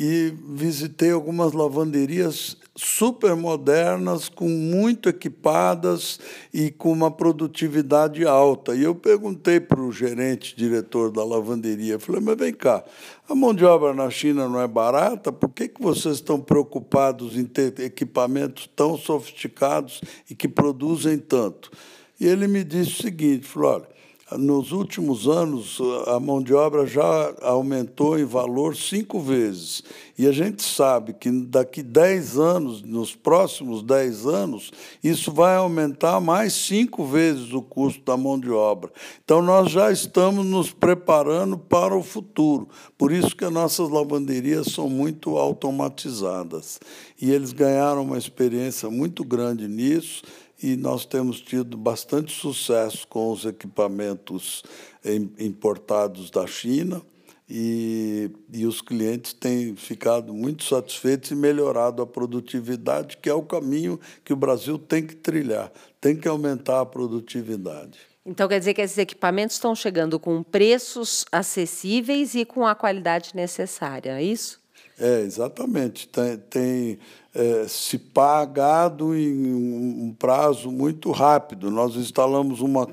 e 0.00 0.32
visitei 0.50 1.10
algumas 1.10 1.52
lavanderias 1.52 2.56
super 2.76 3.34
modernas, 3.34 4.28
com 4.28 4.48
muito 4.48 5.08
equipadas 5.08 6.20
e 6.54 6.70
com 6.70 6.92
uma 6.92 7.10
produtividade 7.10 8.24
alta. 8.24 8.76
E 8.76 8.84
eu 8.84 8.94
perguntei 8.94 9.58
para 9.58 9.80
o 9.80 9.90
gerente, 9.90 10.54
diretor 10.56 11.10
da 11.10 11.24
lavanderia, 11.24 11.98
falei, 11.98 12.20
mas 12.20 12.36
vem 12.36 12.54
cá, 12.54 12.84
a 13.28 13.34
mão 13.34 13.52
de 13.52 13.64
obra 13.64 13.92
na 13.92 14.08
China 14.08 14.48
não 14.48 14.60
é 14.60 14.68
barata, 14.68 15.32
por 15.32 15.48
que, 15.48 15.66
que 15.66 15.82
vocês 15.82 16.14
estão 16.14 16.40
preocupados 16.40 17.36
em 17.36 17.44
ter 17.44 17.80
equipamentos 17.80 18.70
tão 18.76 18.96
sofisticados 18.96 20.00
e 20.30 20.34
que 20.36 20.46
produzem 20.46 21.18
tanto? 21.18 21.72
E 22.20 22.26
ele 22.28 22.46
me 22.46 22.62
disse 22.62 23.00
o 23.00 23.02
seguinte, 23.02 23.48
falou, 23.48 23.72
olha, 23.72 23.97
nos 24.36 24.72
últimos 24.72 25.26
anos, 25.26 25.78
a 26.06 26.20
mão 26.20 26.42
de 26.42 26.52
obra 26.52 26.86
já 26.86 27.34
aumentou 27.40 28.18
em 28.18 28.24
valor 28.24 28.76
cinco 28.76 29.20
vezes. 29.20 29.82
E 30.18 30.26
a 30.26 30.32
gente 30.32 30.62
sabe 30.62 31.14
que 31.14 31.30
daqui 31.30 31.82
10 31.82 32.38
anos, 32.38 32.82
nos 32.82 33.14
próximos 33.14 33.82
10 33.82 34.26
anos, 34.26 34.72
isso 35.02 35.32
vai 35.32 35.56
aumentar 35.56 36.20
mais 36.20 36.52
cinco 36.52 37.06
vezes 37.06 37.52
o 37.52 37.62
custo 37.62 38.04
da 38.04 38.16
mão 38.16 38.38
de 38.38 38.50
obra. 38.50 38.90
Então, 39.24 39.40
nós 39.40 39.70
já 39.70 39.90
estamos 39.90 40.44
nos 40.44 40.72
preparando 40.72 41.56
para 41.56 41.96
o 41.96 42.02
futuro. 42.02 42.68
Por 42.98 43.12
isso 43.12 43.34
que 43.34 43.44
as 43.44 43.52
nossas 43.52 43.88
lavanderias 43.88 44.66
são 44.72 44.90
muito 44.90 45.38
automatizadas. 45.38 46.80
E 47.20 47.30
eles 47.30 47.52
ganharam 47.52 48.02
uma 48.02 48.18
experiência 48.18 48.90
muito 48.90 49.24
grande 49.24 49.66
nisso 49.66 50.22
e 50.62 50.76
nós 50.76 51.04
temos 51.04 51.40
tido 51.40 51.76
bastante 51.76 52.32
sucesso 52.32 53.06
com 53.06 53.30
os 53.30 53.44
equipamentos 53.44 54.62
importados 55.38 56.30
da 56.30 56.46
China 56.46 57.02
e, 57.48 58.30
e 58.52 58.66
os 58.66 58.82
clientes 58.82 59.32
têm 59.32 59.74
ficado 59.74 60.34
muito 60.34 60.64
satisfeitos 60.64 61.30
e 61.30 61.34
melhorado 61.34 62.02
a 62.02 62.06
produtividade, 62.06 63.16
que 63.16 63.30
é 63.30 63.34
o 63.34 63.42
caminho 63.42 63.98
que 64.24 64.32
o 64.32 64.36
Brasil 64.36 64.78
tem 64.78 65.06
que 65.06 65.16
trilhar, 65.16 65.72
tem 66.00 66.14
que 66.14 66.28
aumentar 66.28 66.80
a 66.80 66.86
produtividade. 66.86 67.98
Então 68.26 68.46
quer 68.46 68.58
dizer 68.58 68.74
que 68.74 68.82
esses 68.82 68.98
equipamentos 68.98 69.56
estão 69.56 69.74
chegando 69.74 70.20
com 70.20 70.42
preços 70.42 71.24
acessíveis 71.32 72.34
e 72.34 72.44
com 72.44 72.66
a 72.66 72.74
qualidade 72.74 73.30
necessária, 73.34 74.18
é 74.18 74.22
isso? 74.22 74.60
É, 75.00 75.20
exatamente. 75.20 76.08
Tem, 76.08 76.36
tem 76.36 76.98
é, 77.34 77.66
se 77.68 77.98
pagado 77.98 79.14
em 79.14 79.54
um 79.54 80.14
prazo 80.18 80.70
muito 80.70 81.10
rápido. 81.10 81.70
Nós 81.70 81.94
instalamos 81.94 82.60
uma, 82.60 82.88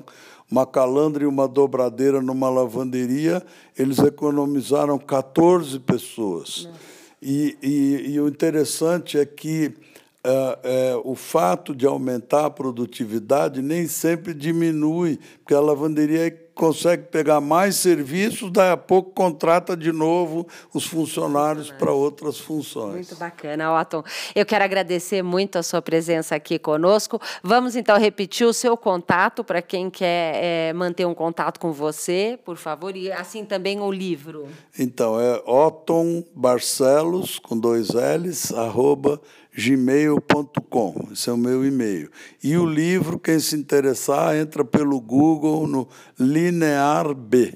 uma 0.50 0.64
calandra 0.64 1.24
e 1.24 1.26
uma 1.26 1.48
dobradeira 1.48 2.22
numa 2.22 2.48
lavanderia, 2.48 3.42
eles 3.76 3.98
economizaram 3.98 4.98
14 4.98 5.80
pessoas. 5.80 6.68
E, 7.20 7.56
e, 7.62 8.12
e, 8.12 8.20
o 8.20 8.28
interessante 8.28 9.18
é 9.18 9.24
que 9.24 9.72
é, 10.22 10.58
é, 10.62 11.00
o 11.02 11.14
fato 11.14 11.74
de 11.74 11.86
aumentar 11.86 12.46
a 12.46 12.50
produtividade 12.50 13.62
nem 13.62 13.88
sempre 13.88 14.34
diminui, 14.34 15.18
porque 15.38 15.54
a 15.54 15.60
lavanderia 15.60 16.26
é 16.26 16.45
consegue 16.56 17.04
pegar 17.04 17.38
mais 17.38 17.76
serviços, 17.76 18.50
daí 18.50 18.70
a 18.70 18.76
pouco 18.78 19.10
contrata 19.10 19.76
de 19.76 19.92
novo 19.92 20.46
os 20.72 20.86
funcionários 20.86 21.70
para 21.70 21.92
outras 21.92 22.38
funções. 22.38 22.94
Muito 22.94 23.16
bacana, 23.16 23.78
Otton. 23.78 24.02
Eu 24.34 24.46
quero 24.46 24.64
agradecer 24.64 25.22
muito 25.22 25.58
a 25.58 25.62
sua 25.62 25.82
presença 25.82 26.34
aqui 26.34 26.58
conosco. 26.58 27.20
Vamos 27.42 27.76
então 27.76 27.98
repetir 27.98 28.46
o 28.46 28.54
seu 28.54 28.74
contato 28.74 29.44
para 29.44 29.60
quem 29.60 29.90
quer 29.90 30.34
é, 30.42 30.72
manter 30.72 31.04
um 31.04 31.14
contato 31.14 31.60
com 31.60 31.72
você, 31.72 32.38
por 32.42 32.56
favor, 32.56 32.96
e 32.96 33.12
assim 33.12 33.44
também 33.44 33.78
o 33.78 33.92
livro. 33.92 34.48
Então, 34.78 35.20
é 35.20 35.42
Otton 35.44 36.24
Barcelos, 36.34 37.38
com 37.38 37.58
dois 37.58 37.90
L's, 37.90 38.50
arroba 38.52 39.20
gmail.com, 39.56 41.08
esse 41.12 41.30
é 41.30 41.32
o 41.32 41.36
meu 41.36 41.64
e-mail. 41.64 42.10
E 42.42 42.56
o 42.56 42.66
livro, 42.66 43.18
quem 43.18 43.40
se 43.40 43.56
interessar, 43.56 44.36
entra 44.36 44.64
pelo 44.64 45.00
Google 45.00 45.66
no 45.66 45.88
Linear 46.18 47.14
B. 47.14 47.54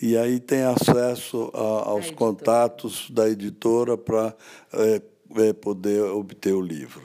E 0.00 0.16
aí 0.16 0.40
tem 0.40 0.62
acesso 0.62 1.50
a, 1.54 1.90
aos 1.90 2.10
contatos 2.10 3.08
da 3.10 3.28
editora 3.28 3.96
para 3.96 4.34
é, 4.72 5.02
é, 5.36 5.52
poder 5.52 6.02
obter 6.02 6.54
o 6.54 6.60
livro. 6.60 7.02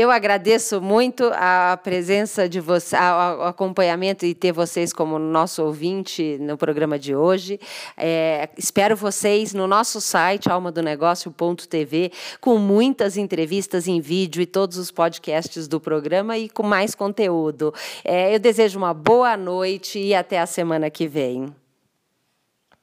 Eu 0.00 0.10
agradeço 0.10 0.80
muito 0.80 1.30
a 1.34 1.76
presença 1.76 2.48
de 2.48 2.58
você, 2.58 2.96
o 2.96 3.42
acompanhamento 3.42 4.24
e 4.24 4.34
ter 4.34 4.50
vocês 4.50 4.94
como 4.94 5.18
nosso 5.18 5.62
ouvinte 5.62 6.38
no 6.40 6.56
programa 6.56 6.98
de 6.98 7.14
hoje. 7.14 7.60
É, 7.98 8.48
espero 8.56 8.96
vocês 8.96 9.52
no 9.52 9.66
nosso 9.66 10.00
site 10.00 10.50
almadonegócio.tv 10.50 12.12
com 12.40 12.56
muitas 12.56 13.18
entrevistas 13.18 13.86
em 13.86 14.00
vídeo 14.00 14.40
e 14.40 14.46
todos 14.46 14.78
os 14.78 14.90
podcasts 14.90 15.68
do 15.68 15.78
programa 15.78 16.38
e 16.38 16.48
com 16.48 16.62
mais 16.62 16.94
conteúdo. 16.94 17.74
É, 18.02 18.34
eu 18.34 18.38
desejo 18.38 18.78
uma 18.78 18.94
boa 18.94 19.36
noite 19.36 19.98
e 19.98 20.14
até 20.14 20.40
a 20.40 20.46
semana 20.46 20.88
que 20.88 21.06
vem. 21.06 21.59